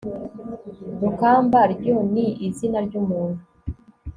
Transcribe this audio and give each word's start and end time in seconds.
rukamba 1.01 1.59
ryo 1.73 1.95
ni 2.13 2.25
izina 2.47 2.79
ry'umuntu 2.87 3.41